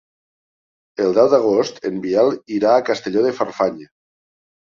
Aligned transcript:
El 1.05 1.11
deu 1.17 1.27
d'agost 1.33 1.77
en 1.89 2.01
Biel 2.05 2.33
irà 2.57 2.71
a 2.77 2.85
Castelló 2.87 3.27
de 3.27 3.35
Farfanya. 3.41 3.89